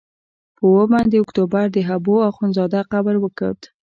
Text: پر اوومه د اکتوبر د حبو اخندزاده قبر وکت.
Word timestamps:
پر 0.57 0.61
اوومه 0.67 0.99
د 1.11 1.13
اکتوبر 1.23 1.65
د 1.71 1.77
حبو 1.87 2.15
اخندزاده 2.29 2.79
قبر 2.93 3.15
وکت. 3.23 3.59